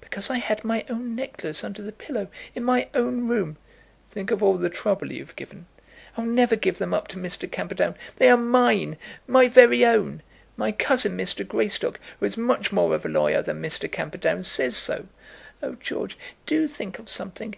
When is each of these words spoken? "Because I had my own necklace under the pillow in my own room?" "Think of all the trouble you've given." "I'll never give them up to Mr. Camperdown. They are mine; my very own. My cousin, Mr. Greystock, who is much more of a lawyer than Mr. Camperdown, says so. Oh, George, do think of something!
"Because 0.00 0.30
I 0.30 0.38
had 0.38 0.64
my 0.64 0.82
own 0.88 1.14
necklace 1.14 1.62
under 1.62 1.82
the 1.82 1.92
pillow 1.92 2.28
in 2.54 2.64
my 2.64 2.88
own 2.94 3.28
room?" 3.28 3.58
"Think 4.08 4.30
of 4.30 4.42
all 4.42 4.56
the 4.56 4.70
trouble 4.70 5.12
you've 5.12 5.36
given." 5.36 5.66
"I'll 6.16 6.24
never 6.24 6.56
give 6.56 6.78
them 6.78 6.94
up 6.94 7.06
to 7.08 7.18
Mr. 7.18 7.52
Camperdown. 7.52 7.94
They 8.16 8.30
are 8.30 8.38
mine; 8.38 8.96
my 9.26 9.46
very 9.46 9.84
own. 9.84 10.22
My 10.56 10.72
cousin, 10.72 11.18
Mr. 11.18 11.46
Greystock, 11.46 12.00
who 12.18 12.24
is 12.24 12.38
much 12.38 12.72
more 12.72 12.94
of 12.94 13.04
a 13.04 13.10
lawyer 13.10 13.42
than 13.42 13.60
Mr. 13.60 13.92
Camperdown, 13.92 14.44
says 14.44 14.74
so. 14.74 15.06
Oh, 15.62 15.74
George, 15.74 16.16
do 16.46 16.66
think 16.66 16.98
of 16.98 17.10
something! 17.10 17.52